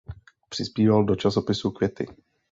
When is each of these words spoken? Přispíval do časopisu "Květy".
Přispíval 0.49 1.03
do 1.03 1.15
časopisu 1.15 1.71
"Květy". 1.71 2.07